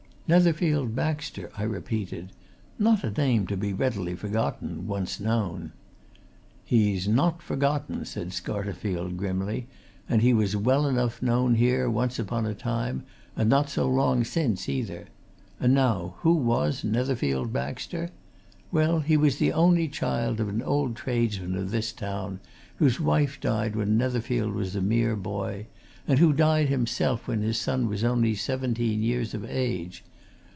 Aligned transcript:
"Netherfield 0.33 0.95
Baxter," 0.95 1.51
I 1.57 1.63
repeated. 1.63 2.29
"Not 2.79 3.03
a 3.03 3.11
name 3.11 3.47
to 3.47 3.57
be 3.57 3.73
readily 3.73 4.15
forgotten 4.15 4.87
once 4.87 5.19
known." 5.19 5.73
"He's 6.63 7.05
not 7.05 7.41
forgotten," 7.41 8.05
said 8.05 8.29
Scarterfield, 8.29 9.17
grimly, 9.17 9.67
"and 10.07 10.21
he 10.21 10.31
was 10.33 10.55
well 10.55 10.87
enough 10.87 11.21
known, 11.21 11.55
here, 11.55 11.89
once 11.89 12.17
upon 12.17 12.45
a 12.45 12.53
time, 12.53 13.03
and 13.35 13.49
not 13.49 13.69
so 13.69 13.89
long 13.89 14.23
since, 14.23 14.69
either. 14.69 15.07
And 15.59 15.73
now, 15.73 16.15
who 16.19 16.33
was 16.33 16.85
Netherfield 16.85 17.51
Baxter? 17.51 18.09
Well, 18.71 19.01
he 19.01 19.17
was 19.17 19.35
the 19.35 19.51
only 19.51 19.89
child 19.89 20.39
of 20.39 20.47
an 20.47 20.61
old 20.61 20.95
tradesman 20.95 21.57
of 21.57 21.71
this 21.71 21.91
town, 21.91 22.39
whose 22.77 23.01
wife 23.01 23.37
died 23.41 23.75
when 23.75 23.97
Netherfield 23.97 24.53
was 24.53 24.77
a 24.77 24.81
mere 24.81 25.17
boy, 25.17 25.65
and 26.07 26.19
who 26.19 26.31
died 26.31 26.69
himself 26.69 27.27
when 27.27 27.41
his 27.41 27.57
son 27.57 27.89
was 27.89 28.05
only 28.05 28.33
seventeen 28.33 29.03
years 29.03 29.33
of 29.33 29.43
age. 29.43 30.05